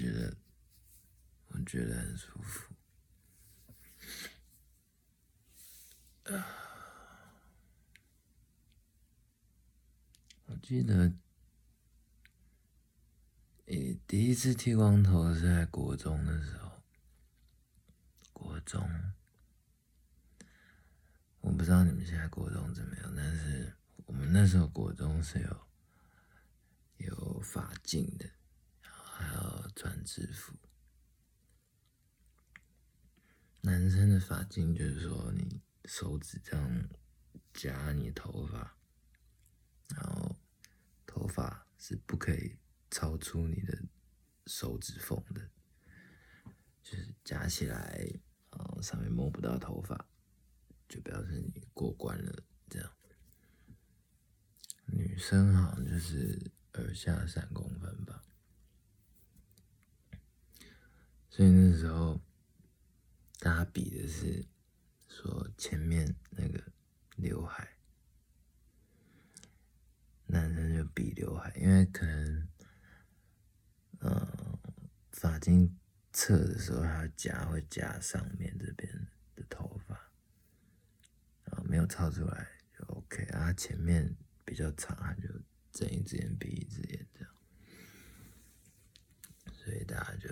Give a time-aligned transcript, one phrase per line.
[0.00, 0.34] 觉得
[1.48, 2.74] 我觉得很舒服。
[10.46, 11.12] 我记得，
[13.66, 16.70] 诶，第一次剃光头是在国中的时候。
[18.32, 18.88] 国中，
[21.40, 25.66] 我不知道你们现在国中怎么样，但是我们那时候国中是有
[26.96, 28.30] 有发镜的，
[29.80, 30.52] 穿制服。
[33.62, 36.88] 男生的发镜就是说，你手指这样
[37.54, 38.76] 夹你头发，
[39.96, 40.36] 然后
[41.06, 42.58] 头发是不可以
[42.90, 43.82] 超出你的
[44.46, 45.50] 手指缝的，
[46.82, 48.06] 就是夹起来，
[48.50, 50.06] 然后上面摸不到头发，
[50.90, 52.42] 就表示你过关了。
[52.68, 52.92] 这样，
[54.84, 58.22] 女生好像就是耳下三公分吧，
[61.40, 62.20] 所以那时候。
[63.38, 64.44] 大家比的是
[65.08, 66.62] 说前面那个
[67.16, 67.78] 刘海，
[70.26, 72.48] 男生就比刘海，因为可能，
[74.00, 74.58] 嗯，
[75.12, 75.74] 发际
[76.12, 79.94] 侧的时候，他夹会夹上面这边的头发，
[81.44, 82.46] 然后没有超出来
[82.78, 83.50] 就 OK 啊。
[83.54, 85.30] 前面比较长，他就
[85.72, 87.34] 睁一只眼闭一只眼这样，
[89.54, 90.28] 所以大家就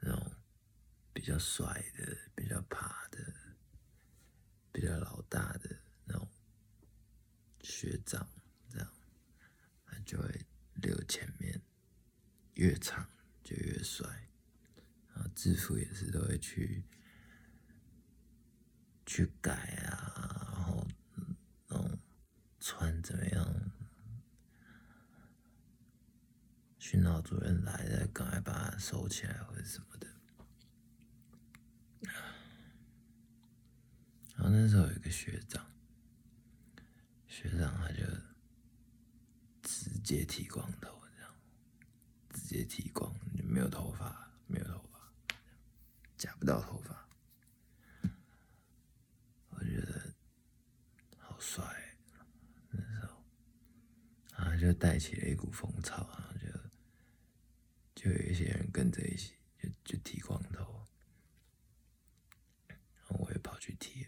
[0.00, 0.32] 那种。
[1.12, 3.32] 比比较帅的、比较爬的、
[4.72, 6.28] 比较老大的那种
[7.60, 8.28] 学长，
[8.68, 8.92] 这样
[9.86, 11.62] 他就会留前面，
[12.54, 13.08] 越长
[13.44, 14.28] 就越帅。
[15.14, 16.82] 然后制服也是都会去
[19.06, 19.52] 去改
[19.86, 20.84] 啊，然后
[21.68, 21.96] 那种
[22.58, 23.72] 穿怎么样，
[26.80, 30.08] 训导主任来了，赶快把它收起来或者什么的。
[34.36, 35.68] 然后那时候有一个学长，
[37.26, 38.04] 学长他就
[39.62, 41.34] 直接剃光头，这样
[42.32, 45.12] 直接剃光，就没有头发，没有头发，
[46.16, 47.08] 夹不到头发。
[49.48, 50.14] 我觉得
[51.18, 51.64] 好帅，
[52.70, 53.24] 那时候，
[54.36, 56.32] 然后就带起了一股风潮，然后
[57.94, 60.86] 就就有一些人跟着一起，就就剃光头，
[62.68, 62.78] 然
[63.08, 64.06] 后我也跑去剃。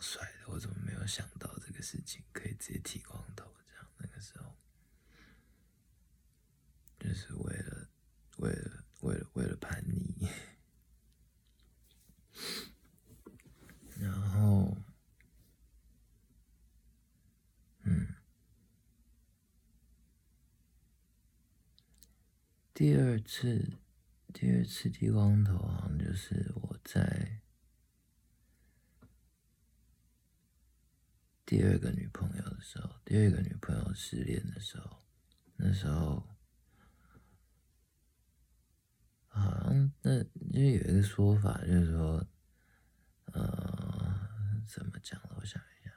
[0.00, 3.50] 帅的我怎么没有想到这个事情可以直接剃光头？
[3.66, 4.54] 这样那个时候，
[6.98, 7.88] 就是为了
[8.38, 10.28] 为了为了为了叛逆。
[13.98, 14.76] 然后，
[17.82, 18.14] 嗯，
[22.74, 23.78] 第二次
[24.34, 27.40] 第二次剃光头好像就是我在。
[31.46, 35.04] 第二个女朋友的时候，第二个女朋友失恋的时候，
[35.54, 36.26] 那时候
[39.28, 42.26] 好像那就有一个说法，就是说，
[43.26, 44.28] 呃，
[44.66, 45.36] 怎么讲呢？
[45.36, 45.92] 我想一下，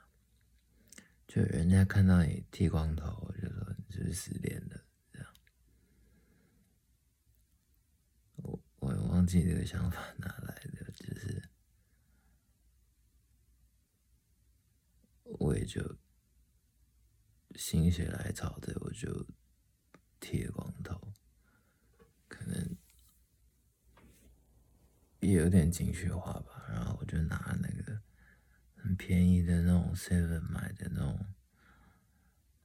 [1.28, 4.80] 就人家看到你剃光头，就说你是是失恋了，
[5.12, 5.28] 这样。
[8.36, 10.69] 我我忘记这个想法哪来的，
[15.70, 16.00] 就
[17.56, 19.28] 心血来潮的我就
[20.20, 21.14] 剃了光头
[22.28, 22.76] 可能
[25.20, 26.66] 也有点情绪化吧。
[26.70, 28.02] 然后我就拿那个
[28.76, 31.34] 很便宜的那种 seven 买的那种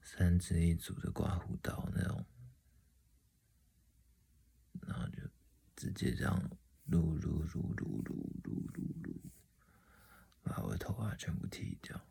[0.00, 2.25] 三支一组的刮胡刀那种
[4.81, 5.23] 然后就
[5.76, 6.50] 直接这样
[6.87, 9.31] 撸撸撸撸撸撸撸撸
[10.43, 12.03] 把我头发全部剃掉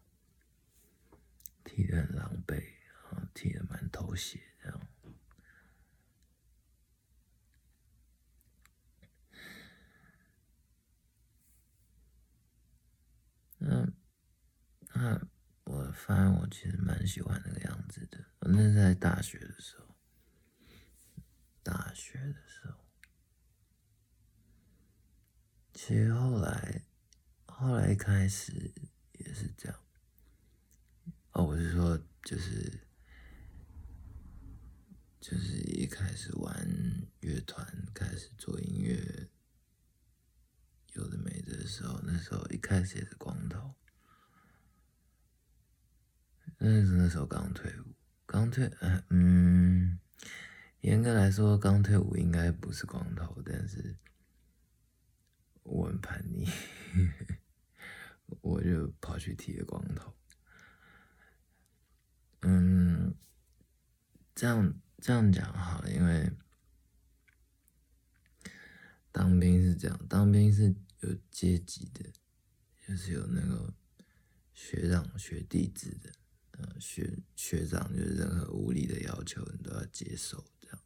[4.13, 4.88] 不写，这样。
[13.57, 13.92] 嗯，
[14.94, 15.19] 那
[15.63, 18.24] 我发现我其实蛮喜欢那个样子的。
[18.42, 19.95] 那在大学的时候，
[21.63, 22.86] 大学的时候，
[25.74, 26.86] 其实后来，
[27.48, 28.71] 后来一开始
[29.13, 29.80] 也是这样。
[31.31, 32.80] 哦，我是说，就是，
[35.23, 36.53] 就是一开始玩
[37.21, 39.29] 乐团，开始做音乐，
[40.95, 43.73] 有的没的时候，那时候一开始也是光头，
[46.57, 48.69] 那是那时候刚退伍，刚退，
[49.11, 49.97] 嗯，
[50.81, 53.95] 严格来说，刚退伍应该不是光头，但是
[55.63, 56.45] 我很叛逆，
[58.41, 60.13] 我就跑去剃了光头。
[62.41, 63.15] 嗯，
[64.35, 66.31] 这样这样讲好，因为
[69.11, 72.09] 当兵是这样，当兵是有阶级的，
[72.88, 73.73] 就是有那个
[74.53, 76.09] 学长学弟制的。
[76.51, 80.41] 呃，学学长就是任何无理的要求，你都要接受。
[80.61, 80.79] 这样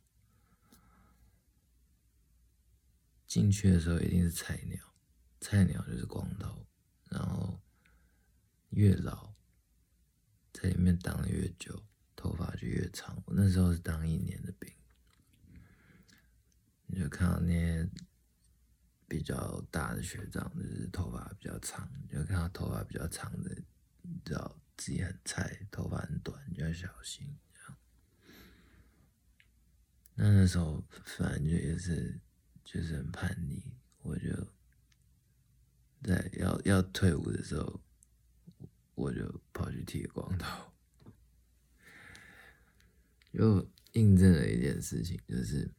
[3.27, 4.95] 进去的时候一定是菜鸟，
[5.39, 6.65] 菜鸟就是光头，
[7.11, 7.61] 然后
[8.69, 9.35] 越老
[10.51, 11.83] 在里面当的越久，
[12.27, 13.21] 头发就越长。
[13.25, 14.69] 我那时候是当一年的兵，
[16.87, 17.89] 你就看到那些
[19.07, 23.55] 比较大的学长，就是头发比较长，就看到头发比较长的，
[24.01, 24.59] 你知道。
[24.79, 27.35] 自己很菜，头发很短，就要小心。
[30.13, 32.21] 那那时候反正就也是，
[32.63, 33.73] 就是很叛逆。
[34.03, 34.29] 我就
[36.03, 37.81] 在要要退伍的时候，
[38.93, 40.71] 我就跑去剃光头，
[43.37, 45.69] 又印证了一件事情，就是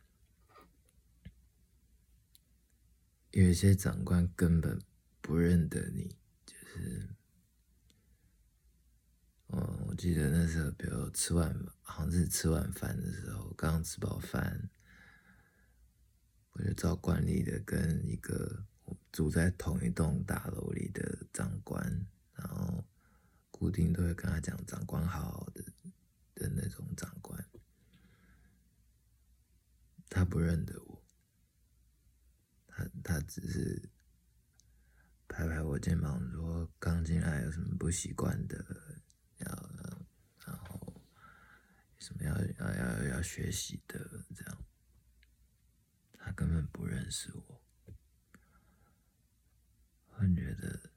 [3.33, 4.81] 有一些长官根本
[5.21, 6.17] 不认得你，
[6.47, 7.09] 就是。
[9.51, 11.53] 嗯，我记得那时候，比如吃完，
[11.83, 14.69] 好像是吃完饭的时候，刚吃饱饭，
[16.53, 18.67] 我就照惯例的跟一个
[19.11, 22.85] 住在同一栋大楼里的长官，然后
[23.51, 25.65] 固定都会跟他讲“长官好”的
[26.35, 27.48] 的那种长官，
[30.09, 31.05] 他不认得我，
[32.67, 33.91] 他他只是
[35.29, 38.57] 拍拍我肩膀说：“刚进来有什么不习惯的？”
[39.39, 39.71] 要，
[40.45, 41.01] 然后
[41.99, 44.65] 什么要要要要学习的这样，
[46.19, 47.63] 他根本不认识我，
[50.09, 50.91] 我觉得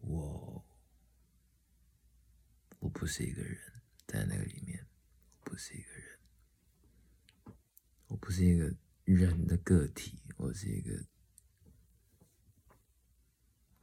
[0.00, 0.62] 我
[2.80, 3.58] 我不是一个人，
[4.06, 4.86] 在那个里面，
[5.38, 6.09] 我不是一个人，
[8.20, 8.74] 不是一个
[9.04, 11.04] 人的个体，我是一个，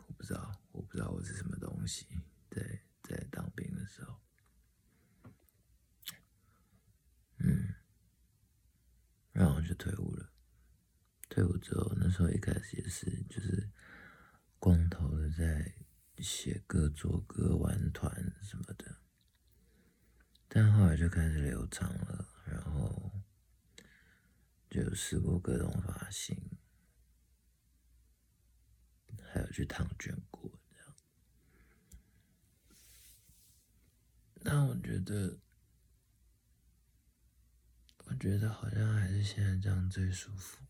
[0.06, 2.06] 我不知道，我不知道我是什么东西，
[2.50, 2.82] 对。
[3.04, 4.20] 在当兵的时候，
[7.38, 7.74] 嗯，
[9.32, 10.34] 然后就退伍了。
[11.30, 13.72] 退伍之后，那时候一开始也是就是
[14.60, 15.74] 光头的，在
[16.18, 18.12] 写歌、做歌、玩团
[18.42, 18.98] 什么的。
[20.50, 22.27] 但后来就开始留长了，
[24.82, 26.38] 有试过各种发型，
[29.34, 30.52] 还有去烫卷过。
[34.42, 35.38] 那我觉得，
[38.06, 40.64] 我觉得好像还是现在这样最舒服。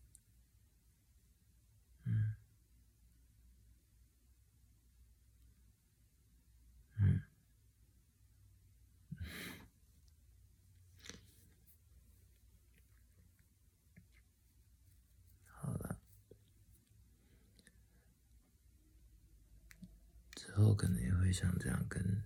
[20.58, 22.24] 后可能也会像这样跟。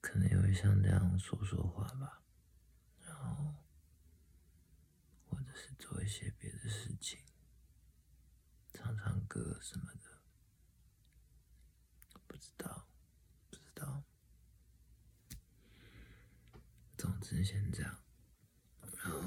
[0.00, 2.22] 可能也会像这样说说话吧，
[3.04, 3.54] 然后
[5.26, 7.20] 或者是做一些别的事情，
[8.72, 10.22] 唱唱歌什么的，
[12.26, 12.88] 不知道，
[13.50, 14.02] 不知道。
[16.96, 17.98] 总之先这样，
[18.80, 19.22] 然后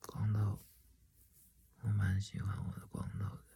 [0.00, 0.64] 光头，
[1.80, 3.51] 我蛮喜欢我的光头。